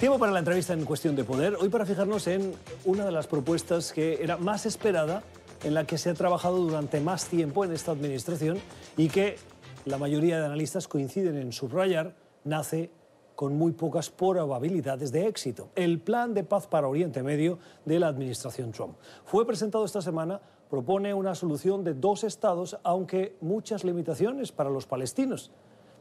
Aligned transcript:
Tiempo 0.00 0.18
para 0.18 0.32
la 0.32 0.38
entrevista 0.38 0.72
en 0.72 0.86
Cuestión 0.86 1.14
de 1.14 1.24
Poder. 1.24 1.56
Hoy 1.60 1.68
para 1.68 1.84
fijarnos 1.84 2.26
en 2.26 2.54
una 2.86 3.04
de 3.04 3.12
las 3.12 3.26
propuestas 3.26 3.92
que 3.92 4.22
era 4.22 4.38
más 4.38 4.64
esperada, 4.64 5.22
en 5.62 5.74
la 5.74 5.84
que 5.84 5.98
se 5.98 6.08
ha 6.08 6.14
trabajado 6.14 6.56
durante 6.56 7.00
más 7.00 7.26
tiempo 7.26 7.66
en 7.66 7.72
esta 7.72 7.92
administración 7.92 8.58
y 8.96 9.08
que 9.10 9.36
la 9.84 9.98
mayoría 9.98 10.40
de 10.40 10.46
analistas 10.46 10.88
coinciden 10.88 11.36
en 11.36 11.52
subrayar, 11.52 12.16
nace 12.44 12.90
con 13.34 13.58
muy 13.58 13.72
pocas 13.72 14.08
probabilidades 14.08 15.12
de 15.12 15.26
éxito. 15.26 15.68
El 15.74 16.00
Plan 16.00 16.32
de 16.32 16.44
Paz 16.44 16.66
para 16.66 16.88
Oriente 16.88 17.22
Medio 17.22 17.58
de 17.84 18.00
la 18.00 18.08
administración 18.08 18.72
Trump. 18.72 18.96
Fue 19.26 19.46
presentado 19.46 19.84
esta 19.84 20.00
semana, 20.00 20.40
propone 20.70 21.12
una 21.12 21.34
solución 21.34 21.84
de 21.84 21.92
dos 21.92 22.24
estados, 22.24 22.78
aunque 22.84 23.36
muchas 23.42 23.84
limitaciones 23.84 24.50
para 24.50 24.70
los 24.70 24.86
palestinos 24.86 25.50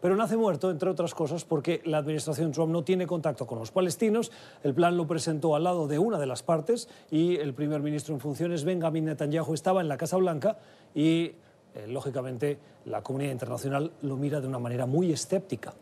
pero 0.02 0.16
nace 0.16 0.38
muerto, 0.38 0.72
entre 0.72 0.90
otras 0.90 1.14
cosas, 1.14 1.46
porque 1.46 1.82
la 1.86 1.98
administración 1.98 2.52
Trump 2.52 2.72
no 2.72 2.84
tiene 2.84 3.08
contacto 3.08 3.46
con 3.46 3.60
los 3.60 3.72
palestinos. 3.72 4.32
El 4.64 4.74
plan 4.74 4.98
lo 4.98 5.08
presentó 5.08 5.56
al 5.56 5.64
lado 5.64 5.88
de 5.88 6.00
una 6.00 6.20
de 6.20 6.26
las 6.26 6.44
partes 6.44 6.90
y 7.12 7.36
el 7.38 7.54
primer 7.54 7.82
ministro 7.82 8.14
en 8.14 8.20
funciones, 8.20 8.64
Benjamin 8.64 9.06
Netanyahu, 9.06 9.54
estaba 9.54 9.82
en 9.82 9.88
la 9.88 9.98
Casa 9.98 10.18
Blanca 10.18 10.58
y, 10.96 11.34
eh, 11.76 11.88
lógicamente, 11.88 12.60
la 12.86 13.02
comunidad 13.02 13.32
internacional 13.32 13.92
lo 14.02 14.18
mira 14.18 14.42
de 14.42 14.48
una 14.48 14.60
manera 14.60 14.86
muy 14.86 15.12
escéptica. 15.12 15.74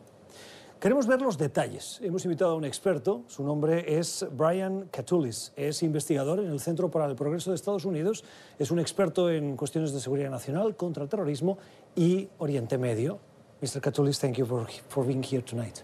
Queremos 0.79 1.07
ver 1.07 1.23
los 1.23 1.39
detalles. 1.39 1.99
Hemos 2.03 2.23
invitado 2.25 2.51
a 2.51 2.55
un 2.55 2.63
experto, 2.63 3.23
su 3.25 3.43
nombre 3.43 3.97
es 3.97 4.27
Brian 4.31 4.87
Catulis, 4.91 5.51
es 5.55 5.81
investigador 5.81 6.39
en 6.39 6.51
el 6.51 6.59
Centro 6.59 6.91
para 6.91 7.07
el 7.07 7.15
Progreso 7.15 7.49
de 7.49 7.55
Estados 7.55 7.83
Unidos, 7.83 8.23
es 8.59 8.69
un 8.69 8.77
experto 8.77 9.31
en 9.31 9.57
cuestiones 9.57 9.91
de 9.91 9.99
seguridad 9.99 10.29
nacional, 10.29 10.75
contraterrorismo 10.75 11.57
y 11.95 12.29
Oriente 12.37 12.77
Medio. 12.77 13.17
Mr. 13.61 13.81
Catulis, 13.81 14.19
thank 14.19 14.37
you 14.37 14.45
for, 14.45 14.67
for 14.87 15.03
being 15.03 15.23
here 15.23 15.41
tonight. 15.41 15.83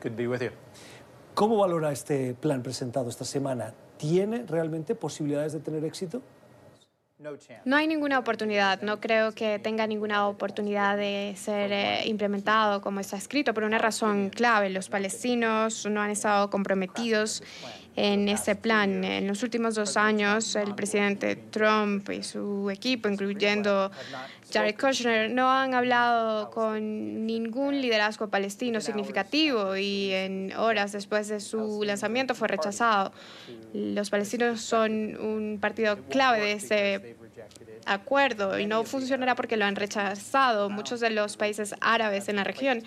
Good 0.00 0.12
to 0.12 0.16
be 0.16 0.26
with 0.26 0.42
you. 0.42 0.50
¿Cómo 1.34 1.56
valora 1.56 1.92
este 1.92 2.34
plan 2.34 2.62
presentado 2.62 3.08
esta 3.08 3.24
semana? 3.24 3.72
¿Tiene 3.98 4.44
realmente 4.46 4.94
posibilidades 4.94 5.52
de 5.52 5.60
tener 5.60 5.84
éxito? 5.84 6.22
No 7.64 7.76
hay 7.76 7.86
ninguna 7.86 8.18
oportunidad, 8.18 8.82
no 8.82 9.00
creo 9.00 9.32
que 9.32 9.58
tenga 9.58 9.86
ninguna 9.86 10.26
oportunidad 10.28 10.96
de 10.96 11.34
ser 11.38 11.72
eh, 11.72 12.02
implementado 12.06 12.82
como 12.82 13.00
está 13.00 13.16
escrito, 13.16 13.54
por 13.54 13.62
una 13.62 13.78
razón 13.78 14.28
clave. 14.30 14.68
Los 14.68 14.90
palestinos 14.90 15.86
no 15.86 16.02
han 16.02 16.10
estado 16.10 16.50
comprometidos 16.50 17.42
en 17.96 18.28
este 18.28 18.56
plan. 18.56 19.04
En 19.04 19.26
los 19.26 19.42
últimos 19.42 19.74
dos 19.74 19.96
años, 19.96 20.54
el 20.56 20.74
presidente 20.74 21.36
Trump 21.36 22.10
y 22.10 22.22
su 22.22 22.68
equipo, 22.68 23.08
incluyendo 23.08 23.90
Jared 24.54 24.76
Kushner, 24.76 25.30
no 25.30 25.50
han 25.50 25.74
hablado 25.74 26.50
con 26.50 27.26
ningún 27.26 27.80
liderazgo 27.80 28.28
palestino 28.28 28.80
significativo 28.80 29.76
y 29.76 30.12
en 30.12 30.52
horas 30.56 30.92
después 30.92 31.26
de 31.26 31.40
su 31.40 31.82
lanzamiento 31.82 32.36
fue 32.36 32.46
rechazado. 32.46 33.12
Los 33.72 34.10
palestinos 34.10 34.60
son 34.60 35.16
un 35.16 35.58
partido 35.60 35.98
clave 36.08 36.40
de 36.40 36.52
este 36.52 37.16
acuerdo 37.84 38.58
y 38.60 38.66
no 38.66 38.84
funcionará 38.84 39.34
porque 39.34 39.56
lo 39.56 39.64
han 39.64 39.74
rechazado 39.74 40.70
muchos 40.70 41.00
de 41.00 41.10
los 41.10 41.36
países 41.36 41.74
árabes 41.80 42.28
en 42.28 42.36
la 42.36 42.44
región 42.44 42.84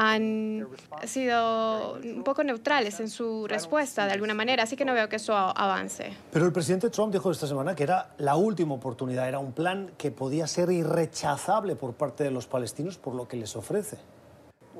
han 0.00 0.68
sido 1.06 1.94
un 1.94 2.22
poco 2.22 2.44
neutrales 2.44 3.00
en 3.00 3.10
su 3.10 3.48
respuesta 3.48 4.06
de 4.06 4.12
alguna 4.12 4.32
manera, 4.32 4.62
así 4.62 4.76
que 4.76 4.84
no 4.84 4.94
veo 4.94 5.08
que 5.08 5.16
eso 5.16 5.34
avance. 5.34 6.12
Pero 6.30 6.46
el 6.46 6.52
presidente 6.52 6.88
Trump 6.88 7.12
dijo 7.12 7.32
esta 7.32 7.48
semana 7.48 7.74
que 7.74 7.82
era 7.82 8.10
la 8.18 8.36
última 8.36 8.74
oportunidad, 8.74 9.26
era 9.26 9.40
un 9.40 9.50
plan 9.50 9.90
que 9.98 10.12
podía 10.12 10.46
ser 10.46 10.70
irrechazable 10.70 11.74
por 11.74 11.94
parte 11.94 12.22
de 12.22 12.30
los 12.30 12.46
palestinos 12.46 12.96
por 12.96 13.16
lo 13.16 13.26
que 13.26 13.38
les 13.38 13.56
ofrece. 13.56 13.98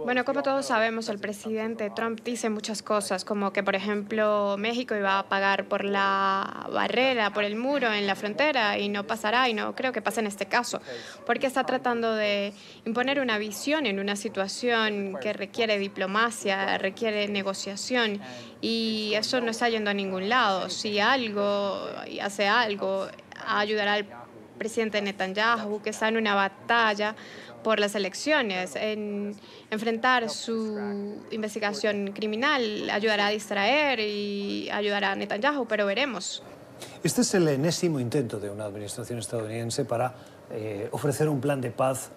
Bueno, 0.04 0.24
como 0.24 0.42
todos 0.42 0.66
sabemos, 0.66 1.08
el 1.08 1.18
presidente 1.18 1.90
Trump 1.90 2.20
dice 2.22 2.48
muchas 2.50 2.82
cosas, 2.82 3.24
como 3.24 3.52
que, 3.52 3.64
por 3.64 3.74
ejemplo, 3.74 4.56
México 4.56 4.94
iba 4.94 5.18
a 5.18 5.28
pagar 5.28 5.66
por 5.66 5.84
la 5.84 6.68
barrera, 6.72 7.32
por 7.32 7.42
el 7.42 7.56
muro 7.56 7.92
en 7.92 8.06
la 8.06 8.14
frontera 8.14 8.78
y 8.78 8.88
no 8.88 9.04
pasará, 9.04 9.48
y 9.48 9.54
no 9.54 9.74
creo 9.74 9.92
que 9.92 10.00
pase 10.00 10.20
en 10.20 10.28
este 10.28 10.46
caso, 10.46 10.80
porque 11.26 11.48
está 11.48 11.64
tratando 11.64 12.14
de 12.14 12.52
imponer 12.84 13.18
una 13.18 13.38
visión 13.38 13.86
en 13.86 13.98
una 13.98 14.14
situación 14.14 15.18
que 15.20 15.32
requiere 15.32 15.78
diplomacia, 15.78 16.78
requiere 16.78 17.26
negociación, 17.26 18.20
y 18.60 19.12
eso 19.14 19.40
no 19.40 19.50
está 19.50 19.68
yendo 19.68 19.90
a 19.90 19.94
ningún 19.94 20.28
lado. 20.28 20.70
Si 20.70 21.00
algo, 21.00 21.80
hace 22.22 22.46
algo, 22.46 23.08
ayudará 23.46 23.94
al 23.94 24.06
presidente 24.58 25.00
Netanyahu, 25.00 25.80
que 25.82 25.90
está 25.90 26.08
en 26.08 26.16
una 26.16 26.34
batalla 26.34 27.14
por 27.62 27.80
las 27.80 27.94
elecciones, 27.94 28.76
en 28.76 29.34
enfrentar 29.70 30.28
su 30.30 30.78
investigación 31.30 32.12
criminal, 32.12 32.90
ayudará 32.90 33.26
a 33.26 33.30
distraer 33.30 34.00
y 34.00 34.68
ayudará 34.70 35.12
a 35.12 35.16
Netanyahu, 35.16 35.66
pero 35.66 35.86
veremos. 35.86 36.42
Este 37.02 37.22
es 37.22 37.34
el 37.34 37.48
enésimo 37.48 37.98
intento 38.00 38.38
de 38.38 38.50
una 38.50 38.64
administración 38.64 39.18
estadounidense 39.18 39.84
para 39.84 40.14
eh, 40.50 40.88
ofrecer 40.92 41.28
un 41.28 41.40
plan 41.40 41.60
de 41.60 41.70
paz 41.70 42.10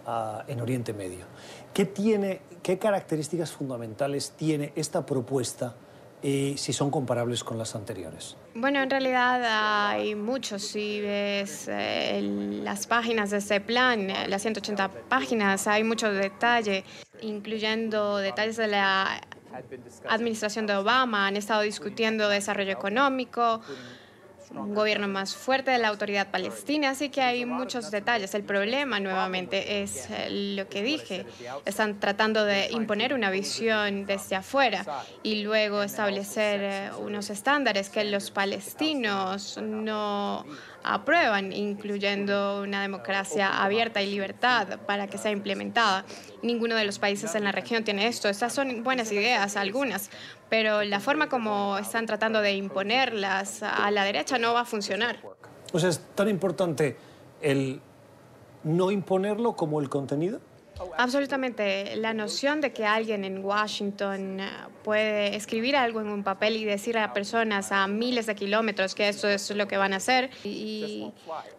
en 0.47 0.61
Oriente 0.61 0.93
Medio. 0.93 1.25
¿Qué, 1.73 1.85
tiene, 1.85 2.41
¿Qué 2.61 2.77
características 2.77 3.51
fundamentales 3.51 4.31
tiene 4.37 4.71
esta 4.75 5.05
propuesta 5.05 5.75
y 6.23 6.55
si 6.57 6.73
son 6.73 6.91
comparables 6.91 7.43
con 7.43 7.57
las 7.57 7.75
anteriores. 7.75 8.37
Bueno, 8.53 8.81
en 8.81 8.89
realidad 8.89 9.89
hay 9.89 10.15
muchos. 10.15 10.61
Si 10.61 11.01
ves 11.01 11.67
eh, 11.67 12.21
las 12.63 12.87
páginas 12.87 13.31
de 13.31 13.37
ese 13.37 13.59
plan, 13.59 14.09
eh, 14.09 14.27
las 14.27 14.41
180 14.41 14.89
páginas, 15.09 15.67
hay 15.67 15.83
mucho 15.83 16.11
detalle, 16.11 16.83
incluyendo 17.21 18.17
detalles 18.17 18.57
de 18.57 18.67
la 18.67 19.21
administración 20.09 20.67
de 20.67 20.75
Obama. 20.75 21.27
Han 21.27 21.37
estado 21.37 21.61
discutiendo 21.61 22.29
desarrollo 22.29 22.71
económico, 22.71 23.61
un 24.53 24.73
gobierno 24.73 25.07
más 25.07 25.35
fuerte 25.35 25.71
de 25.71 25.77
la 25.77 25.87
autoridad 25.87 26.29
palestina, 26.29 26.91
así 26.91 27.09
que 27.09 27.21
hay 27.21 27.45
muchos 27.45 27.91
detalles. 27.91 28.33
El 28.35 28.43
problema 28.43 28.99
nuevamente 28.99 29.81
es 29.81 30.09
eh, 30.09 30.55
lo 30.55 30.67
que 30.67 30.83
dije. 30.83 31.25
Están 31.65 31.99
tratando 31.99 32.43
de 32.45 32.69
imponer 32.71 33.13
una 33.13 33.31
visión 33.31 34.05
desde 34.05 34.35
afuera 34.35 34.85
y 35.23 35.43
luego 35.43 35.83
establecer 35.83 36.61
eh, 36.63 36.89
unos 36.99 37.29
estándares 37.29 37.89
que 37.89 38.03
los 38.03 38.31
palestinos 38.31 39.57
no 39.61 40.45
aprueban, 40.83 41.53
incluyendo 41.53 42.61
una 42.61 42.81
democracia 42.81 43.63
abierta 43.63 44.01
y 44.01 44.11
libertad 44.11 44.79
para 44.85 45.07
que 45.07 45.17
sea 45.17 45.31
implementada. 45.31 46.05
Ninguno 46.41 46.75
de 46.75 46.85
los 46.85 46.99
países 46.99 47.35
en 47.35 47.43
la 47.43 47.51
región 47.51 47.83
tiene 47.83 48.07
esto. 48.07 48.29
Estas 48.29 48.53
son 48.53 48.83
buenas 48.83 49.11
ideas, 49.11 49.55
algunas, 49.57 50.09
pero 50.49 50.83
la 50.83 50.99
forma 50.99 51.29
como 51.29 51.77
están 51.77 52.05
tratando 52.05 52.41
de 52.41 52.53
imponerlas 52.53 53.63
a 53.63 53.89
la 53.91 54.03
derecha 54.03 54.37
no 54.37 54.53
va 54.53 54.61
a 54.61 54.65
funcionar. 54.65 55.19
O 55.73 55.79
sea, 55.79 55.89
es 55.89 56.01
tan 56.15 56.27
importante 56.29 56.97
el 57.41 57.81
no 58.63 58.91
imponerlo 58.91 59.55
como 59.55 59.79
el 59.79 59.89
contenido. 59.89 60.39
Absolutamente. 60.97 61.95
La 61.95 62.13
noción 62.13 62.61
de 62.61 62.71
que 62.71 62.85
alguien 62.85 63.23
en 63.23 63.43
Washington 63.43 64.39
eh, 64.39 64.49
puede 64.83 65.35
escribir 65.35 65.75
algo 65.75 66.01
en 66.01 66.07
un 66.07 66.23
papel 66.23 66.55
y 66.57 66.65
decir 66.65 66.97
a 66.97 67.13
personas 67.13 67.71
a 67.71 67.87
miles 67.87 68.25
de 68.25 68.35
kilómetros 68.35 68.95
que 68.95 69.09
eso 69.09 69.27
es 69.27 69.49
lo 69.51 69.67
que 69.67 69.77
van 69.77 69.93
a 69.93 69.97
hacer. 69.97 70.29
Y 70.43 71.11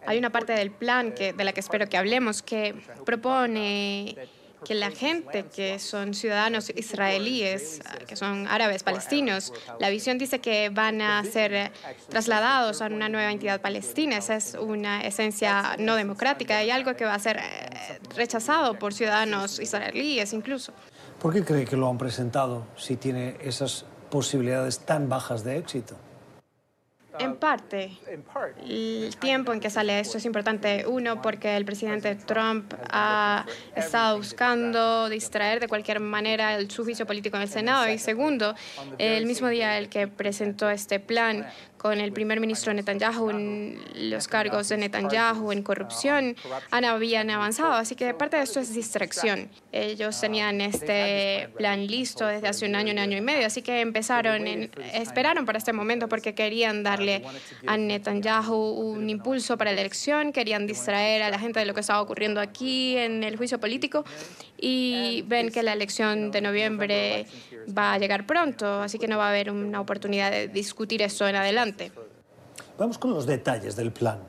hay 0.05 0.17
una 0.17 0.29
parte 0.29 0.53
del 0.53 0.71
plan 0.71 1.13
que, 1.13 1.33
de 1.33 1.43
la 1.43 1.53
que 1.53 1.59
espero 1.59 1.87
que 1.87 1.97
hablemos 1.97 2.41
que 2.41 2.75
propone 3.05 4.15
que 4.65 4.73
la 4.73 4.91
gente 4.91 5.45
que 5.53 5.79
son 5.79 6.13
ciudadanos 6.13 6.71
israelíes, 6.75 7.81
que 8.07 8.15
son 8.15 8.47
árabes 8.47 8.83
palestinos, 8.83 9.53
la 9.79 9.89
visión 9.89 10.17
dice 10.17 10.39
que 10.39 10.69
van 10.69 11.01
a 11.01 11.23
ser 11.25 11.71
trasladados 12.09 12.81
a 12.81 12.87
una 12.87 13.09
nueva 13.09 13.31
entidad 13.31 13.61
palestina. 13.61 14.17
Esa 14.17 14.35
es 14.35 14.55
una 14.59 15.01
esencia 15.01 15.75
no 15.79 15.95
democrática 15.95 16.63
y 16.63 16.71
algo 16.71 16.95
que 16.95 17.05
va 17.05 17.15
a 17.15 17.19
ser 17.19 17.37
eh, 17.37 17.99
rechazado 18.15 18.79
por 18.79 18.93
ciudadanos 18.93 19.59
israelíes 19.59 20.33
incluso. 20.33 20.73
¿Por 21.21 21.33
qué 21.33 21.43
cree 21.43 21.65
que 21.65 21.77
lo 21.77 21.89
han 21.89 21.97
presentado 21.97 22.65
si 22.75 22.97
tiene 22.97 23.37
esas 23.41 23.85
posibilidades 24.09 24.79
tan 24.79 25.09
bajas 25.09 25.43
de 25.43 25.57
éxito? 25.57 25.95
En 27.19 27.35
parte, 27.35 27.91
el 28.65 29.15
tiempo 29.17 29.53
en 29.53 29.59
que 29.59 29.69
sale 29.69 29.99
esto 29.99 30.17
es 30.17 30.25
importante. 30.25 30.85
Uno, 30.87 31.21
porque 31.21 31.55
el 31.55 31.65
presidente 31.65 32.15
Trump 32.15 32.73
ha 32.89 33.45
estado 33.75 34.17
buscando 34.17 35.09
distraer 35.09 35.59
de 35.59 35.67
cualquier 35.67 35.99
manera 35.99 36.55
el, 36.55 36.73
juicio 36.73 37.05
político 37.05 37.37
en 37.37 37.43
el 37.43 37.49
Senado. 37.49 37.87
Y 37.89 37.97
segundo, 37.99 38.55
el 38.97 39.25
mismo 39.25 39.47
día 39.49 39.77
el 39.77 39.89
que 39.89 40.07
presentó 40.07 40.69
este 40.69 40.99
plan, 40.99 41.47
con 41.83 41.99
el 41.99 42.13
primer 42.13 42.39
ministro 42.39 42.73
Netanyahu, 42.73 43.29
los 43.95 44.29
cargos 44.29 44.69
de 44.69 44.77
Netanyahu 44.77 45.51
en 45.51 45.63
corrupción 45.63 46.37
habían 46.71 47.29
avanzado. 47.29 47.73
Así 47.73 47.95
que 47.95 48.13
parte 48.13 48.37
de 48.37 48.43
esto 48.43 48.61
es 48.61 48.73
distracción. 48.73 49.49
Ellos 49.73 50.17
tenían 50.21 50.61
este 50.61 51.49
plan 51.57 51.85
listo 51.85 52.25
desde 52.25 52.47
hace 52.47 52.65
un 52.67 52.75
año, 52.75 52.93
un 52.93 52.99
año 52.99 53.17
y 53.17 53.21
medio. 53.21 53.45
Así 53.45 53.61
que 53.61 53.81
empezaron, 53.81 54.47
esperaron 54.93 55.45
para 55.45 55.57
este 55.57 55.73
momento 55.73 56.07
porque 56.07 56.33
querían 56.33 56.83
darle 56.83 57.21
a 57.67 57.75
Netanyahu 57.75 58.55
un 58.55 59.09
impulso 59.09 59.57
para 59.57 59.73
la 59.73 59.81
elección, 59.81 60.31
querían 60.31 60.65
distraer 60.65 61.21
a 61.21 61.29
la 61.29 61.37
gente 61.37 61.59
de 61.59 61.65
lo 61.65 61.73
que 61.73 61.81
estaba 61.81 62.01
ocurriendo 62.01 62.39
aquí 62.39 62.95
en 62.95 63.25
el 63.25 63.35
juicio 63.35 63.59
político 63.59 64.05
y 64.57 65.23
ven 65.27 65.51
que 65.51 65.61
la 65.61 65.73
elección 65.73 66.31
de 66.31 66.39
noviembre 66.39 67.25
va 67.77 67.91
a 67.91 67.97
llegar 67.97 68.25
pronto, 68.25 68.81
así 68.81 68.97
que 68.97 69.09
no 69.09 69.17
va 69.17 69.27
a 69.27 69.29
haber 69.31 69.51
una 69.51 69.81
oportunidad 69.81 70.31
de 70.31 70.47
discutir 70.47 71.01
eso 71.01 71.27
en 71.27 71.35
adelante. 71.35 71.72
Vamos 72.77 72.97
con 72.97 73.13
los 73.13 73.25
detalles 73.25 73.75
del 73.75 73.91
plan. 73.91 74.19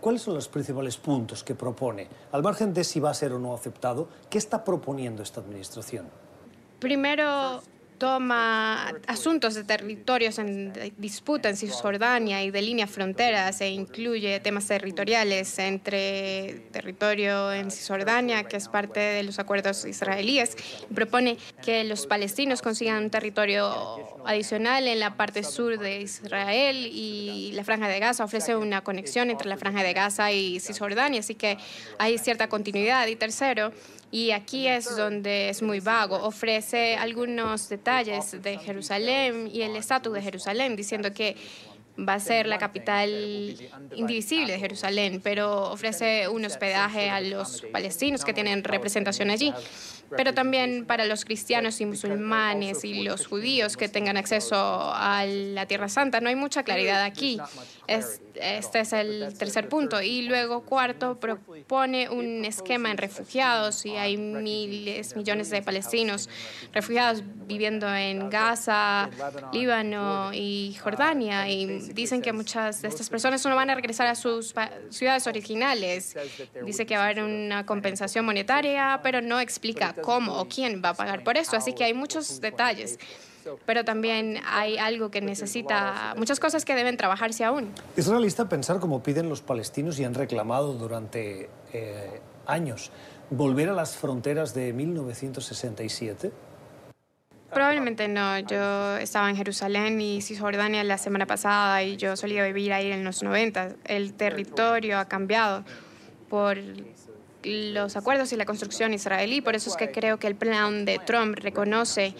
¿Cuáles 0.00 0.22
son 0.22 0.34
los 0.34 0.48
principales 0.48 0.96
puntos 0.96 1.42
que 1.42 1.54
propone? 1.54 2.08
Al 2.32 2.42
margen 2.42 2.72
de 2.72 2.84
si 2.84 3.00
va 3.00 3.10
a 3.10 3.14
ser 3.14 3.32
o 3.32 3.38
no 3.38 3.54
aceptado, 3.54 4.08
¿qué 4.28 4.38
está 4.38 4.64
proponiendo 4.64 5.22
esta 5.22 5.40
administración? 5.40 6.06
Primero, 6.78 7.60
toma 8.00 8.94
asuntos 9.06 9.54
de 9.54 9.62
territorios 9.62 10.38
en 10.38 10.72
disputa 10.96 11.50
en 11.50 11.56
Cisjordania 11.56 12.42
y 12.42 12.50
de 12.50 12.62
líneas 12.62 12.90
fronteras 12.90 13.60
e 13.60 13.68
incluye 13.68 14.40
temas 14.40 14.66
territoriales 14.66 15.58
entre 15.58 16.62
territorio 16.72 17.52
en 17.52 17.70
Cisjordania, 17.70 18.44
que 18.44 18.56
es 18.56 18.68
parte 18.68 19.00
de 19.00 19.22
los 19.22 19.38
acuerdos 19.38 19.84
israelíes, 19.84 20.56
propone 20.94 21.36
que 21.62 21.84
los 21.84 22.06
palestinos 22.06 22.62
consigan 22.62 23.04
un 23.04 23.10
territorio 23.10 23.70
adicional 24.24 24.88
en 24.88 24.98
la 24.98 25.14
parte 25.18 25.44
sur 25.44 25.78
de 25.78 26.00
Israel 26.00 26.88
y 26.90 27.52
la 27.52 27.64
Franja 27.64 27.86
de 27.86 28.00
Gaza 28.00 28.24
ofrece 28.24 28.56
una 28.56 28.82
conexión 28.82 29.28
entre 29.28 29.46
la 29.46 29.58
Franja 29.58 29.82
de 29.82 29.92
Gaza 29.92 30.32
y 30.32 30.58
Cisjordania, 30.58 31.20
así 31.20 31.34
que 31.34 31.58
hay 31.98 32.16
cierta 32.16 32.48
continuidad. 32.48 33.06
Y 33.08 33.16
tercero, 33.16 33.72
y 34.10 34.30
aquí 34.30 34.66
es 34.66 34.96
donde 34.96 35.50
es 35.50 35.60
muy 35.62 35.80
vago. 35.80 36.16
Ofrece 36.16 36.96
algunos 36.96 37.68
detalles 37.68 37.89
de 37.98 38.58
Jerusalén 38.58 39.50
y 39.52 39.62
el 39.62 39.76
estatus 39.76 40.12
de 40.12 40.22
Jerusalén, 40.22 40.76
diciendo 40.76 41.12
que 41.12 41.36
va 41.98 42.14
a 42.14 42.20
ser 42.20 42.46
la 42.46 42.58
capital 42.58 43.10
indivisible 43.94 44.52
de 44.52 44.58
Jerusalén, 44.58 45.20
pero 45.22 45.70
ofrece 45.70 46.28
un 46.28 46.44
hospedaje 46.44 47.10
a 47.10 47.20
los 47.20 47.62
palestinos 47.72 48.24
que 48.24 48.32
tienen 48.32 48.64
representación 48.64 49.30
allí 49.30 49.52
pero 50.16 50.34
también 50.34 50.84
para 50.86 51.04
los 51.04 51.24
cristianos 51.24 51.80
y 51.80 51.86
musulmanes 51.86 52.84
y 52.84 53.02
los 53.02 53.26
judíos 53.26 53.76
que 53.76 53.88
tengan 53.88 54.16
acceso 54.16 54.56
a 54.56 55.24
la 55.26 55.66
Tierra 55.66 55.88
Santa. 55.88 56.20
No 56.20 56.28
hay 56.28 56.36
mucha 56.36 56.62
claridad 56.62 57.02
aquí. 57.02 57.40
este 57.86 58.80
es 58.80 58.92
el 58.92 59.36
tercer 59.36 59.68
punto. 59.68 60.00
Y 60.02 60.22
luego, 60.22 60.62
cuarto, 60.62 61.18
propone 61.18 62.08
un 62.08 62.44
esquema 62.44 62.90
en 62.90 62.98
refugiados 62.98 63.84
y 63.86 63.96
hay 63.96 64.16
miles, 64.16 65.16
millones 65.16 65.50
de 65.50 65.62
palestinos 65.62 66.28
refugiados 66.72 67.22
viviendo 67.46 67.92
en 67.94 68.30
Gaza, 68.30 69.10
Líbano 69.52 70.32
y 70.32 70.76
Jordania. 70.82 71.48
Y 71.48 71.66
dicen 71.92 72.22
que 72.22 72.32
muchas 72.32 72.82
de 72.82 72.88
estas 72.88 73.08
personas 73.08 73.44
no 73.44 73.56
van 73.56 73.70
a 73.70 73.74
regresar 73.74 74.06
a 74.06 74.14
sus 74.14 74.54
ciudades 74.90 75.26
originales. 75.26 76.16
Dice 76.64 76.86
que 76.86 76.96
va 76.96 77.02
a 77.02 77.04
haber 77.06 77.22
una 77.22 77.66
compensación 77.66 78.24
monetaria, 78.24 79.00
pero 79.02 79.20
no 79.20 79.40
explica 79.40 79.94
cómo 80.02 80.40
o 80.40 80.46
quién 80.46 80.82
va 80.84 80.90
a 80.90 80.94
pagar 80.94 81.24
por 81.24 81.36
eso. 81.36 81.56
Así 81.56 81.72
que 81.72 81.84
hay 81.84 81.94
muchos 81.94 82.40
detalles. 82.40 82.98
Pero 83.64 83.84
también 83.84 84.38
hay 84.46 84.76
algo 84.76 85.10
que 85.10 85.20
necesita, 85.20 86.14
muchas 86.16 86.38
cosas 86.38 86.64
que 86.64 86.74
deben 86.74 86.96
trabajarse 86.96 87.44
aún. 87.44 87.72
¿Es 87.96 88.06
realista 88.06 88.48
pensar 88.48 88.80
como 88.80 89.02
piden 89.02 89.28
los 89.28 89.40
palestinos 89.40 89.98
y 89.98 90.04
han 90.04 90.14
reclamado 90.14 90.74
durante 90.74 91.48
eh, 91.72 92.20
años 92.46 92.90
volver 93.30 93.70
a 93.70 93.72
las 93.72 93.96
fronteras 93.96 94.54
de 94.54 94.72
1967? 94.72 96.32
Probablemente 97.52 98.06
no. 98.08 98.38
Yo 98.38 98.96
estaba 98.98 99.28
en 99.28 99.36
Jerusalén 99.36 100.00
y 100.00 100.22
Cisjordania 100.22 100.84
la 100.84 100.98
semana 100.98 101.26
pasada 101.26 101.82
y 101.82 101.96
yo 101.96 102.16
solía 102.16 102.44
vivir 102.44 102.72
ahí 102.72 102.92
en 102.92 103.04
los 103.04 103.22
90. 103.22 103.76
El 103.84 104.14
territorio 104.14 104.98
ha 104.98 105.06
cambiado 105.06 105.64
por 106.28 106.58
los 107.42 107.96
acuerdos 107.96 108.32
y 108.32 108.36
la 108.36 108.44
construcción 108.44 108.92
israelí. 108.94 109.40
Por 109.40 109.54
eso 109.54 109.70
es 109.70 109.76
que 109.76 109.90
creo 109.90 110.18
que 110.18 110.26
el 110.26 110.34
plan 110.34 110.84
de 110.84 110.98
Trump 110.98 111.36
reconoce 111.38 112.14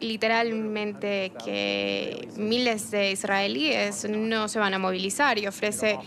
literalmente 0.00 1.32
que 1.44 2.28
miles 2.36 2.90
de 2.90 3.12
israelíes 3.12 4.08
no 4.08 4.48
se 4.48 4.58
van 4.58 4.74
a 4.74 4.78
movilizar 4.78 5.38
y 5.38 5.46
ofrece 5.46 5.98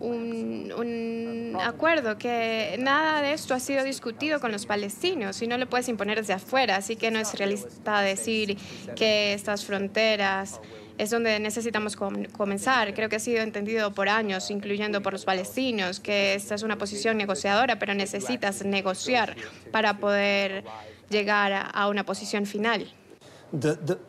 un, 0.00 1.56
acuerdo 1.62 2.18
que 2.18 2.76
nada 2.80 3.22
de 3.22 3.32
esto 3.32 3.54
ha 3.54 3.60
sido 3.60 3.84
discutido 3.84 4.40
con 4.40 4.50
los 4.50 4.66
palestinos 4.66 5.40
y 5.42 5.46
no 5.46 5.58
lo 5.58 5.68
puedes 5.68 5.88
imponer 5.88 6.18
desde 6.18 6.32
afuera. 6.32 6.76
Así 6.76 6.96
que 6.96 7.10
no 7.10 7.20
es 7.20 7.34
realista 7.34 8.00
decir 8.00 8.56
que 8.96 9.32
estas 9.32 9.64
fronteras 9.64 10.60
es 11.02 11.10
donde 11.10 11.40
necesitamos 11.40 11.96
comenzar. 11.96 12.94
Creo 12.94 13.08
que 13.08 13.16
ha 13.16 13.20
sido 13.20 13.42
entendido 13.42 13.92
por 13.92 14.08
años, 14.08 14.52
incluyendo 14.52 15.02
por 15.02 15.12
los 15.12 15.24
palestinos, 15.24 15.98
que 15.98 16.34
esta 16.34 16.54
es 16.54 16.62
una 16.62 16.78
posición 16.78 17.16
negociadora, 17.16 17.80
pero 17.80 17.92
necesitas 17.92 18.64
negociar 18.64 19.34
para 19.72 19.98
poder 19.98 20.62
llegar 21.10 21.70
a 21.74 21.88
una 21.88 22.04
posición 22.04 22.46
final. 22.46 22.86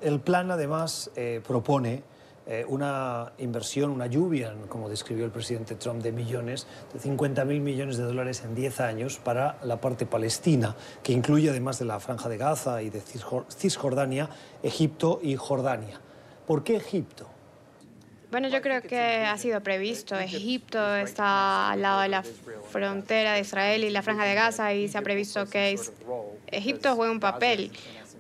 el 0.02 0.20
plan 0.20 0.52
además 0.52 1.10
eh, 1.16 1.42
propone 1.46 2.04
eh, 2.46 2.64
una 2.68 3.34
inversión, 3.40 3.90
una 3.90 4.06
lluvia, 4.06 4.54
como 4.70 4.88
describió 4.88 5.26
el 5.26 5.32
presidente 5.32 5.74
Trump, 5.74 6.04
de 6.04 6.12
millones, 6.12 6.68
de 6.94 7.00
50 7.00 7.44
mil 7.46 7.62
millones 7.62 7.98
de 7.98 8.04
dólares 8.04 8.44
en 8.46 8.54
10 8.54 8.82
años 8.82 9.18
para 9.18 9.58
la 9.64 9.78
parte 9.78 10.06
palestina, 10.06 10.76
que 11.02 11.12
incluye 11.12 11.50
además 11.50 11.80
de 11.80 11.86
la 11.86 12.00
Franja 12.00 12.30
de 12.30 12.38
Gaza 12.38 12.84
y 12.84 12.92
de 12.92 13.02
Cisjordania, 13.50 14.30
Egipto 14.62 15.20
y 15.24 15.38
Jordania. 15.38 16.00
¿Por 16.48 16.64
qué 16.64 16.76
Egipto? 16.76 17.30
Bueno, 18.32 18.48
yo 18.48 18.64
creo 18.64 18.82
que 18.82 18.98
ha 18.98 19.38
sido 19.38 19.62
previsto. 19.62 20.18
Egipto 20.18 20.96
está 20.96 21.70
al 21.70 21.84
lado 21.84 22.02
de 22.02 22.10
la 22.10 22.24
frontera 22.72 23.34
de 23.34 23.42
Israel 23.42 23.84
y 23.84 23.92
la 23.92 24.02
franja 24.02 24.26
de 24.26 24.34
Gaza 24.34 24.74
y 24.74 24.88
se 24.88 24.98
ha 24.98 25.04
previsto 25.04 25.46
que 25.46 25.78
Egipto 26.48 26.96
juegue 26.96 27.12
un 27.12 27.20
papel 27.20 27.72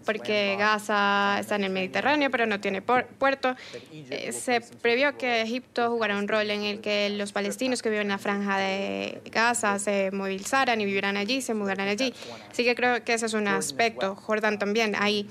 porque 0.05 0.55
Gaza 0.57 1.37
está 1.39 1.55
en 1.55 1.63
el 1.63 1.71
Mediterráneo 1.71 2.29
pero 2.29 2.45
no 2.45 2.59
tiene 2.59 2.81
puerto. 2.81 3.55
Eh, 3.91 4.31
se 4.31 4.61
previó 4.61 5.17
que 5.17 5.41
Egipto 5.41 5.89
jugara 5.89 6.17
un 6.17 6.27
rol 6.27 6.49
en 6.51 6.61
el 6.61 6.81
que 6.81 7.09
los 7.09 7.31
palestinos 7.31 7.81
que 7.81 7.89
viven 7.89 8.03
en 8.03 8.09
la 8.09 8.17
franja 8.17 8.57
de 8.57 9.21
Gaza 9.31 9.79
se 9.79 10.11
movilizaran 10.11 10.79
y 10.79 10.85
vivieran 10.85 11.17
allí, 11.17 11.41
se 11.41 11.53
mudaran 11.53 11.87
allí. 11.87 12.13
Así 12.51 12.63
que 12.63 12.75
creo 12.75 13.03
que 13.03 13.13
ese 13.13 13.25
es 13.25 13.33
un 13.33 13.47
aspecto. 13.47 14.15
Jordán 14.15 14.59
también. 14.59 14.95
Hay 14.95 15.27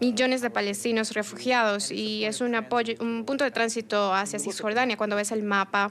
millones 0.00 0.40
de 0.42 0.50
palestinos 0.50 1.12
refugiados 1.12 1.90
y 1.90 2.24
es 2.24 2.40
un, 2.40 2.54
apoyo, 2.54 2.94
un 3.00 3.24
punto 3.24 3.44
de 3.44 3.50
tránsito 3.50 4.12
hacia 4.12 4.38
Cisjordania. 4.38 4.96
Cuando 4.96 5.16
ves 5.16 5.32
el 5.32 5.42
mapa, 5.42 5.90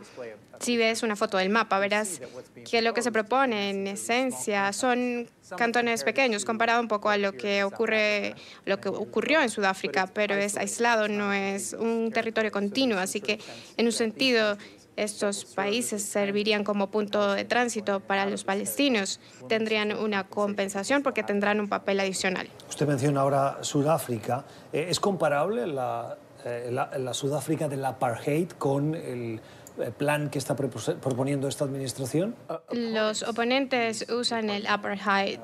si 0.60 0.78
ves 0.78 1.04
una 1.04 1.16
foto 1.16 1.38
del 1.38 1.50
mapa, 1.50 1.80
verás 1.80 2.22
que 2.70 2.82
lo 2.82 2.94
que 2.94 3.02
se 3.02 3.12
propone 3.12 3.70
en 3.72 3.88
esencia 3.88 4.72
son 4.74 5.28
cantones 5.58 6.04
pequeños 6.04 6.46
comparado 6.46 6.82
un 6.82 6.88
poco 6.88 7.10
a 7.10 7.18
lo 7.18 7.34
que 7.34 7.64
ocurre, 7.64 8.36
lo 8.66 8.80
que 8.80 8.90
ocurrió 8.90 9.42
en 9.42 9.50
Sudáfrica, 9.50 10.08
pero 10.08 10.36
es 10.36 10.58
aislado, 10.58 11.08
no 11.08 11.34
es 11.34 11.74
un 11.74 12.12
territorio 12.12 12.52
continuo, 12.52 13.00
así 13.00 13.22
que 13.22 13.40
en 13.78 13.86
un 13.86 13.92
sentido 13.92 14.58
estos 14.96 15.46
países 15.46 16.04
servirían 16.04 16.64
como 16.64 16.90
punto 16.90 17.34
de 17.34 17.46
tránsito 17.46 18.00
para 18.00 18.26
los 18.26 18.44
palestinos. 18.44 19.20
Tendrían 19.48 19.92
una 19.96 20.28
compensación 20.28 21.04
porque 21.04 21.24
tendrán 21.24 21.60
un 21.60 21.68
papel 21.68 22.00
adicional. 22.00 22.48
Usted 22.70 22.88
menciona 22.88 23.22
ahora 23.22 23.58
Sudáfrica. 23.62 24.46
Eh, 24.72 24.88
¿Es 24.90 25.00
comparable 25.00 25.68
la, 25.68 26.18
eh, 26.46 26.70
la, 26.72 27.14
Sudáfrica 27.14 27.68
del 27.68 27.84
apartheid 27.84 28.50
con 28.52 28.96
el 28.96 29.42
eh, 29.80 29.92
plan 29.98 30.30
que 30.30 30.40
está 30.40 30.56
proponiendo 30.56 31.48
esta 31.48 31.66
administración? 31.66 32.36
Los 32.72 33.24
oponentes 33.24 34.10
usan 34.10 34.50
el 34.50 34.68
apartheid 34.68 35.40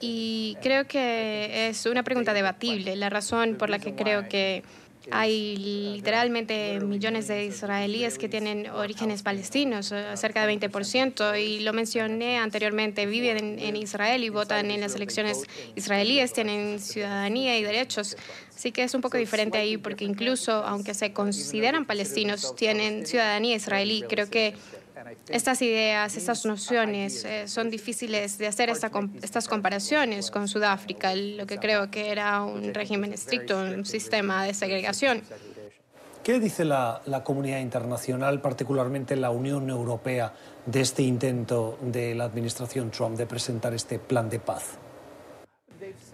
y 0.00 0.56
creo 0.62 0.86
que 0.86 1.68
es 1.68 1.86
una 1.86 2.02
pregunta 2.02 2.32
debatible. 2.34 2.96
La 2.96 3.10
razón 3.10 3.56
por 3.56 3.70
la 3.70 3.78
que 3.78 3.94
creo 3.94 4.28
que 4.28 4.64
hay 5.10 5.56
literalmente 5.56 6.78
millones 6.80 7.28
de 7.28 7.44
israelíes 7.46 8.18
que 8.18 8.28
tienen 8.28 8.68
orígenes 8.70 9.22
palestinos, 9.22 9.92
eh, 9.92 10.04
cerca 10.16 10.46
de 10.46 10.52
20%, 10.54 11.36
y 11.36 11.60
lo 11.60 11.72
mencioné 11.72 12.38
anteriormente, 12.38 13.06
viven 13.06 13.58
en, 13.58 13.76
Israel 13.76 14.22
y 14.22 14.28
votan 14.28 14.70
en 14.70 14.80
las 14.80 14.94
elecciones 14.94 15.44
israelíes, 15.74 16.32
tienen 16.32 16.78
ciudadanía 16.78 17.58
y 17.58 17.62
derechos. 17.62 18.16
Así 18.54 18.70
que 18.70 18.84
es 18.84 18.94
un 18.94 19.00
poco 19.00 19.16
diferente 19.16 19.58
ahí 19.58 19.76
porque 19.76 20.04
incluso 20.04 20.52
aunque 20.52 20.94
se 20.94 21.12
consideran 21.12 21.84
palestinos, 21.84 22.54
tienen 22.54 23.06
ciudadanía 23.06 23.56
israelí. 23.56 24.04
Creo 24.08 24.30
que 24.30 24.54
estas 25.28 25.62
ideas, 25.62 26.16
estas 26.16 26.44
nociones 26.44 27.24
eh, 27.24 27.48
son 27.48 27.70
difíciles 27.70 28.38
de 28.38 28.46
hacer 28.46 28.70
estas 28.70 29.48
comparaciones 29.48 30.30
con 30.30 30.48
Sudáfrica, 30.48 31.14
lo 31.14 31.46
que 31.46 31.58
creo 31.58 31.90
que 31.90 32.10
era 32.10 32.42
un 32.42 32.74
régimen 32.74 33.12
estricto, 33.12 33.58
un 33.58 33.84
sistema 33.84 34.44
de 34.44 34.54
segregación. 34.54 35.22
¿Qué 36.22 36.38
dice 36.38 36.64
la, 36.64 37.02
la, 37.06 37.24
comunidad 37.24 37.58
internacional, 37.58 38.40
particularmente 38.40 39.16
la 39.16 39.30
Unión 39.30 39.68
Europea, 39.70 40.32
de 40.66 40.80
este 40.80 41.02
intento 41.02 41.78
de 41.80 42.14
la 42.14 42.24
administración 42.24 42.92
Trump 42.92 43.16
de 43.16 43.26
presentar 43.26 43.74
este 43.74 43.98
plan 43.98 44.30
de 44.30 44.38
paz? 44.38 44.78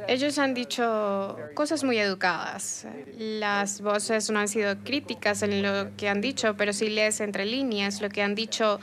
Ellos 0.07 0.38
han 0.38 0.55
dicho 0.55 1.37
cosas 1.55 1.83
muy 1.85 1.99
educadas. 1.99 2.87
Las 3.19 3.81
voces 3.81 4.31
no 4.31 4.38
han 4.38 4.49
sido 4.49 4.76
críticas 4.85 5.43
en 5.43 5.62
lo 5.62 5.97
que 5.97 6.09
han 6.09 6.21
dicho, 6.21 6.57
pero 6.57 6.73
si 6.73 6.88
lees 6.88 7.21
entre 7.21 7.45
líneas, 7.45 8.00
lo 8.00 8.09
que 8.09 8.23
han 8.23 8.35
dicho 8.35 8.78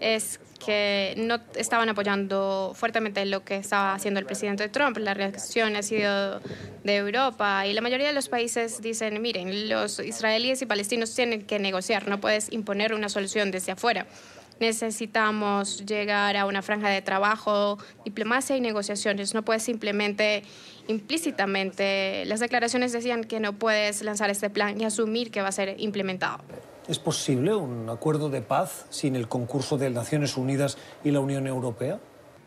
es 0.00 0.40
que 0.64 1.14
no 1.16 1.40
estaban 1.56 1.88
apoyando 1.88 2.72
fuertemente 2.74 3.24
lo 3.24 3.44
que 3.44 3.56
estaba 3.56 3.94
haciendo 3.94 4.20
el 4.20 4.26
presidente 4.26 4.68
Trump. 4.68 4.98
La 4.98 5.14
reacción 5.14 5.74
ha 5.76 5.82
sido 5.82 6.40
de 6.84 6.96
Europa 6.96 7.66
y 7.66 7.72
la 7.72 7.80
mayoría 7.80 8.08
de 8.08 8.12
los 8.12 8.28
países 8.28 8.80
dicen, 8.82 9.20
miren, 9.22 9.68
los 9.68 9.98
israelíes 9.98 10.62
y 10.62 10.66
palestinos 10.66 11.14
tienen 11.14 11.46
que 11.46 11.58
negociar, 11.58 12.08
no 12.08 12.20
puedes 12.20 12.52
imponer 12.52 12.94
una 12.94 13.08
solución 13.08 13.50
desde 13.50 13.72
afuera. 13.72 14.06
Necesitamos 14.60 15.84
llegar 15.86 16.36
a 16.36 16.44
una 16.44 16.60
franja 16.60 16.88
de 16.90 17.00
trabajo, 17.00 17.78
diplomacia 18.04 18.56
y 18.56 18.60
negociaciones. 18.60 19.34
No 19.34 19.42
puedes 19.42 19.62
simplemente, 19.62 20.42
implícitamente, 20.86 22.24
las 22.26 22.40
declaraciones 22.40 22.92
decían 22.92 23.24
que 23.24 23.40
no 23.40 23.54
puedes 23.54 24.02
lanzar 24.02 24.28
este 24.28 24.50
plan 24.50 24.80
y 24.80 24.84
asumir 24.84 25.30
que 25.30 25.40
va 25.40 25.48
a 25.48 25.52
ser 25.52 25.76
implementado. 25.80 26.38
¿Es 26.88 26.98
posible 26.98 27.54
un 27.54 27.88
acuerdo 27.88 28.28
de 28.28 28.42
paz 28.42 28.86
sin 28.90 29.16
el 29.16 29.28
concurso 29.28 29.78
de 29.78 29.90
Naciones 29.90 30.36
Unidas 30.36 30.76
y 31.04 31.10
la 31.10 31.20
Unión 31.20 31.46
Europea? 31.46 31.98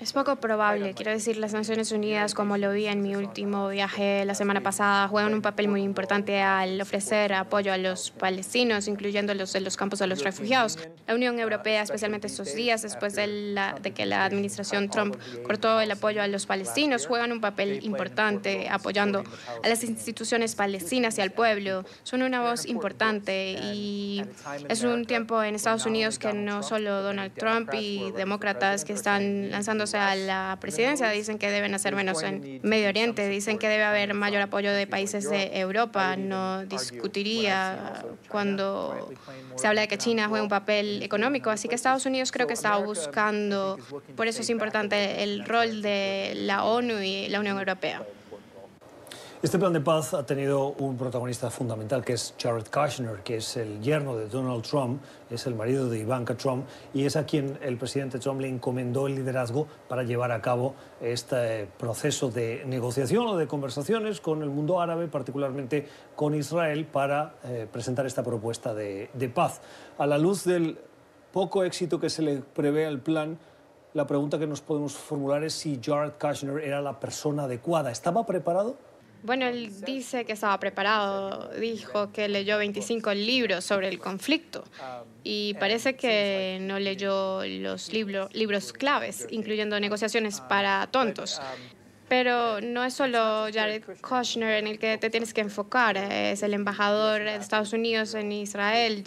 Es 0.04 0.12
poco 0.12 0.36
probable. 0.36 0.94
Quiero 0.96 1.12
decir, 1.12 1.38
las 1.38 1.54
Naciones 1.54 1.94
Unidas, 1.94 2.34
como 2.34 2.58
lo 2.58 2.74
vi 2.74 2.88
en 2.88 3.02
mi 3.02 3.16
último 3.16 3.70
viaje 3.70 4.26
la 4.26 4.36
semana 4.36 4.60
pasada, 4.60 5.08
juegan 5.08 5.34
un 5.34 5.42
papel 5.42 5.70
muy 5.70 5.82
importante 5.82 6.42
al 6.42 6.82
ofrecer 6.82 7.32
apoyo 7.32 7.72
a 7.72 7.78
los 7.78 8.12
palestinos, 8.12 8.90
incluyendo 8.90 9.34
los 9.34 9.54
de 9.54 9.62
los 9.62 9.78
campos 9.78 10.00
de 10.00 10.08
los 10.08 10.22
refugiados. 10.22 10.78
La 11.08 11.16
Unión 11.16 11.40
Europea, 11.40 11.84
especialmente 11.84 12.28
estos 12.28 12.54
días, 12.54 12.82
después 12.82 13.16
de, 13.16 13.28
la, 13.28 13.80
de 13.82 13.92
que 13.92 14.06
la 14.06 14.26
administración 14.26 14.90
Trump 14.90 15.16
cortó 15.46 15.80
el 15.80 15.90
apoyo 15.90 16.22
a 16.22 16.28
los 16.28 16.48
palestinos, 16.48 17.08
juegan 17.08 17.32
un 17.32 17.40
papel 17.40 17.80
importante 17.86 18.68
apoyando 18.70 19.24
a 19.64 19.70
las 19.70 19.86
instituciones 19.86 20.56
palestinas 20.56 21.18
y 21.18 21.22
al 21.22 21.32
pueblo. 21.32 21.86
Son 22.04 22.24
una 22.24 22.42
voz 22.42 22.66
importante 22.66 23.56
y 23.74 24.22
es 24.68 24.84
un 24.84 25.06
tiempo 25.06 25.42
en 25.42 25.56
Estados 25.56 25.86
Unidos 25.86 26.20
que 26.20 26.34
no 26.34 26.62
solo 26.62 27.02
Donald 27.04 27.32
Trump 27.34 27.70
y 27.74 28.12
demócratas 28.12 28.84
que 28.84 28.92
están 28.92 29.54
lanzándose 29.94 29.98
a 29.98 30.16
la 30.16 30.58
presidencia. 30.60 31.10
Dicen 31.10 31.38
que 31.38 31.50
deben 31.50 31.74
hacer 31.74 31.96
menos 31.96 32.22
en 32.24 32.60
Medio 32.64 32.90
Oriente, 32.90 33.28
dicen 33.28 33.58
que 33.58 33.68
debe 33.68 33.84
haber 33.84 34.14
mayor 34.14 34.42
apoyo 34.42 34.72
de 34.74 34.88
países 34.88 35.30
de 35.30 35.60
Europa. 35.60 36.16
No 36.16 36.66
discutiría 36.66 38.04
cuando 38.30 39.12
se 39.56 39.68
habla 39.68 39.82
de 39.82 39.88
que 39.88 39.98
China 39.98 40.28
juega 40.28 40.44
un 40.44 40.50
papel 40.50 41.04
económico. 41.04 41.50
Así 41.50 41.68
que 41.68 41.76
Estados 41.76 42.06
Unidos 42.06 42.32
creo 42.32 42.48
que 42.48 42.54
está 42.54 42.78
buscando, 42.78 43.78
por 44.16 44.28
eso 44.28 44.42
es 44.42 44.50
importante 44.50 45.24
el 45.24 45.46
rol 45.46 45.82
de 45.82 46.34
la 46.36 46.64
ONU 46.64 47.00
y 47.02 47.28
la 47.30 47.40
Unión 47.40 47.58
Europea. 47.58 48.04
Este 49.44 49.60
plan 49.60 49.74
de 49.74 49.82
paz 49.82 50.14
ha 50.14 50.26
tenido 50.26 50.70
un 50.80 50.96
protagonista 50.96 51.50
fundamental 51.50 52.06
que 52.06 52.14
es 52.14 52.34
Jared 52.40 52.68
Kushner, 52.72 53.24
que 53.24 53.36
es 53.36 53.58
el 53.58 53.82
yerno 53.82 54.16
de 54.16 54.30
Donald 54.30 54.64
Trump, 54.64 55.02
es 55.30 55.46
el 55.46 55.54
marido 55.54 55.90
de 55.90 56.00
Ivanka 56.00 56.38
Trump 56.38 56.66
y 56.94 57.04
es 57.04 57.18
a 57.18 57.26
quien 57.26 57.60
el 57.62 57.78
presidente 57.78 58.20
Trump 58.20 58.40
le 58.40 58.48
encomendó 58.48 59.06
el 59.06 59.16
liderazgo 59.16 59.68
para 59.90 60.04
llevar 60.04 60.32
a 60.32 60.42
cabo 60.42 60.76
este 61.02 61.68
proceso 61.78 62.30
de 62.30 62.64
negociación 62.66 63.28
o 63.28 63.36
de 63.36 63.46
conversaciones 63.46 64.22
con 64.22 64.44
el 64.44 64.50
mundo 64.50 64.80
árabe, 64.80 65.10
particularmente 65.10 65.90
con 66.16 66.36
Israel, 66.36 66.86
para 66.86 67.36
eh, 67.44 67.68
presentar 67.70 68.06
esta 68.06 68.24
propuesta 68.24 68.74
de, 68.74 69.10
de 69.14 69.28
paz. 69.28 69.60
A 69.98 70.08
la 70.08 70.18
luz 70.18 70.46
del 70.46 70.80
poco 71.34 71.66
éxito 71.66 72.00
que 72.00 72.10
se 72.10 72.22
le 72.22 72.38
prevé 72.38 72.86
al 72.86 73.02
plan, 73.02 73.38
la 73.94 74.08
pregunta 74.08 74.40
que 74.40 74.48
nos 74.48 74.62
podemos 74.62 74.94
formular 74.94 75.44
es 75.44 75.54
si 75.54 75.82
Jared 75.84 76.14
Kushner 76.14 76.64
era 76.64 76.82
la 76.82 76.98
persona 77.02 77.44
adecuada. 77.44 77.92
¿Estaba 77.92 78.26
preparado? 78.26 78.78
Bueno, 79.24 79.46
él 79.48 79.72
dice 79.86 80.26
que 80.26 80.34
estaba 80.34 80.60
preparado, 80.60 81.50
dijo 81.58 82.12
que 82.12 82.28
leyó 82.28 82.58
25 82.58 83.14
libros 83.14 83.64
sobre 83.64 83.88
el 83.88 83.98
conflicto 84.00 84.66
y 85.24 85.54
parece 85.54 85.96
que 85.96 86.58
no 86.62 86.78
leyó 86.78 87.46
los 87.46 87.94
libros 87.94 88.74
claves, 88.74 89.26
incluyendo 89.30 89.80
negociaciones 89.80 90.42
para 90.42 90.88
tontos. 90.88 91.40
Pero 92.14 92.62
no 92.62 92.84
es 92.84 92.94
solo 92.94 93.48
Jared 93.52 93.82
Kushner 94.00 94.60
en 94.60 94.68
el 94.68 94.78
que 94.78 95.00
te 95.00 95.10
tienes 95.10 95.34
que 95.34 95.42
enfocar, 95.42 95.98
es 95.98 96.44
el 96.44 96.54
embajador 96.54 97.24
de 97.24 97.38
Estados 97.38 97.74
Unidos 97.74 98.14
en 98.14 98.32
Israel, 98.32 99.04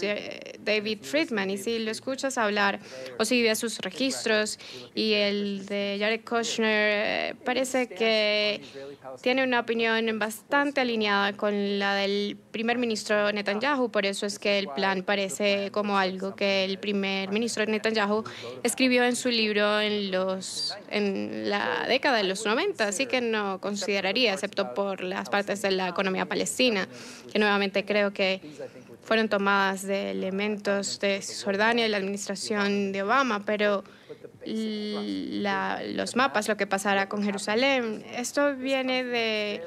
David 0.58 0.98
Friedman, 1.02 1.50
y 1.50 1.56
si 1.56 1.78
lo 1.78 1.92
escuchas 1.92 2.36
hablar 2.36 2.80
o 3.16 3.24
si 3.24 3.44
ves 3.44 3.60
sus 3.60 3.78
registros 3.78 4.58
y 4.96 5.12
el 5.12 5.66
de 5.66 5.98
Jared 6.00 6.24
Kushner, 6.24 6.90
eh, 6.92 7.34
parece 7.44 7.86
que 7.86 8.60
tiene 9.22 9.44
una 9.44 9.60
opinión 9.60 10.18
bastante 10.18 10.80
alineada 10.80 11.32
con 11.34 11.78
la 11.78 11.94
del 11.94 12.36
primer 12.50 12.76
ministro 12.76 13.30
Netanyahu, 13.30 13.88
por 13.88 14.04
eso 14.04 14.26
es 14.26 14.40
que 14.40 14.58
el 14.58 14.66
plan 14.66 15.04
parece 15.04 15.70
como 15.70 15.96
algo 15.96 16.34
que 16.34 16.64
el 16.64 16.78
primer 16.78 17.30
ministro 17.30 17.64
Netanyahu 17.64 18.24
escribió 18.64 19.04
en 19.04 19.14
su 19.14 19.28
libro 19.28 19.80
en, 19.80 20.10
los, 20.10 20.76
en 20.90 21.48
la 21.48 21.86
década 21.86 22.16
de 22.16 22.24
los 22.24 22.44
90 22.44 22.95
así 22.96 23.04
que 23.04 23.20
no 23.20 23.60
consideraría, 23.60 24.32
excepto 24.32 24.72
por 24.72 25.02
las 25.02 25.28
partes 25.28 25.60
de 25.60 25.70
la 25.70 25.88
economía 25.88 26.24
palestina, 26.24 26.88
que 27.30 27.38
nuevamente 27.38 27.84
creo 27.84 28.10
que 28.14 28.40
fueron 29.02 29.28
tomadas 29.28 29.82
de 29.82 30.12
elementos 30.12 30.98
de 30.98 31.20
Cisjordania 31.20 31.84
y 31.84 31.90
la 31.90 31.98
administración 31.98 32.92
de 32.92 33.02
Obama, 33.02 33.44
pero 33.44 33.84
los 34.46 36.16
mapas, 36.16 36.48
lo 36.48 36.56
que 36.56 36.66
pasará 36.66 37.06
con 37.06 37.22
Jerusalén, 37.22 38.02
esto 38.14 38.56
viene 38.56 39.04
de 39.04 39.62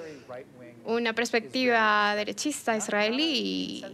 una 0.85 1.13
perspectiva 1.13 2.15
derechista 2.15 2.75
israelí 2.75 3.85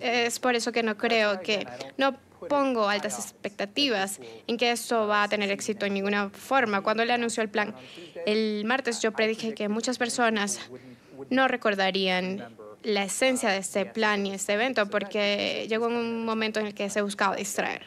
es 0.00 0.38
por 0.38 0.54
eso 0.54 0.72
que 0.72 0.82
no 0.82 0.96
creo 0.96 1.40
que, 1.40 1.66
no 1.96 2.16
pongo 2.48 2.88
altas 2.88 3.18
expectativas 3.18 4.20
en 4.46 4.56
que 4.56 4.70
esto 4.70 5.06
va 5.06 5.22
a 5.22 5.28
tener 5.28 5.50
éxito 5.50 5.86
en 5.86 5.94
ninguna 5.94 6.30
forma. 6.30 6.82
Cuando 6.82 7.02
él 7.02 7.10
anunció 7.10 7.42
el 7.42 7.48
plan 7.48 7.74
el 8.26 8.64
martes, 8.66 9.00
yo 9.00 9.12
predije 9.12 9.54
que 9.54 9.68
muchas 9.68 9.98
personas 9.98 10.60
no 11.30 11.48
recordarían 11.48 12.54
la 12.82 13.04
esencia 13.04 13.50
de 13.50 13.58
este 13.58 13.86
plan 13.86 14.26
y 14.26 14.34
este 14.34 14.52
evento 14.52 14.86
porque 14.90 15.66
llegó 15.68 15.86
un 15.86 16.24
momento 16.24 16.60
en 16.60 16.66
el 16.66 16.74
que 16.74 16.90
se 16.90 17.02
buscaba 17.02 17.34
distraer. 17.36 17.86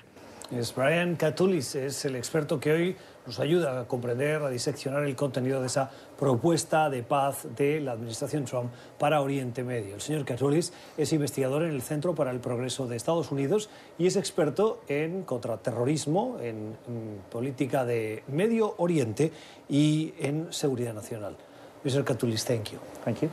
Es 0.51 0.74
Brian 0.74 1.15
Catulis, 1.15 1.75
es 1.75 2.06
el 2.06 2.15
experto 2.15 2.60
que 2.60 2.72
hoy 2.72 2.96
nos 3.27 3.39
ayuda 3.39 3.81
a 3.81 3.88
comprender, 3.88 4.41
a 4.41 4.50
diseccionar 4.50 5.03
el 5.03 5.15
contenido 5.15 5.60
de 5.60 5.67
esa 5.67 5.91
propuesta 6.17 6.89
de 6.89 7.03
paz 7.03 7.46
de 7.55 7.81
la 7.81 7.91
administración 7.91 8.46
Trump 8.46 8.72
para 8.98 9.22
Oriente 9.22 9.63
Medio. 9.63 9.96
El 9.96 10.01
señor 10.01 10.24
Catulis 10.24 10.72
es 10.98 11.12
investigador 11.12 11.63
en 11.63 11.72
el 11.72 11.81
Centro 11.81 12.15
para 12.15 12.31
el 12.31 12.39
Progreso 12.39 12.88
de 12.88 12.96
Estados 12.96 13.31
Unidos 13.31 13.69
y 13.98 14.07
es 14.07 14.15
experto 14.15 14.81
en 14.88 15.24
contraterrorismo, 15.24 16.38
en, 16.39 16.77
en 16.88 17.22
política 17.29 17.84
de 17.84 18.24
Medio 18.27 18.75
Oriente 18.77 19.31
y 19.67 20.13
en 20.19 20.51
seguridad 20.51 20.93
nacional. 20.93 21.36
Mr. 21.84 22.05
Catulis, 22.05 22.46
thank 22.46 22.72
you. 22.72 22.79
Thank 23.03 23.22
you. 23.22 23.29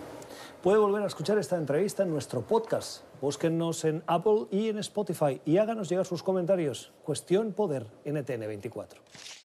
Puede 0.64 0.78
volver 0.78 1.02
a 1.02 1.06
escuchar 1.06 1.38
esta 1.38 1.56
entrevista 1.56 2.02
en 2.02 2.10
nuestro 2.10 2.40
podcast. 2.40 3.02
Búsquennos 3.20 3.84
en 3.84 4.02
Apple 4.06 4.46
y 4.50 4.70
en 4.70 4.78
Spotify 4.78 5.40
y 5.44 5.58
háganos 5.58 5.88
llegar 5.88 6.06
sus 6.06 6.22
comentarios. 6.22 6.90
Cuestión 7.04 7.52
Poder 7.52 7.86
NTN 8.04 8.40
24. 8.40 9.00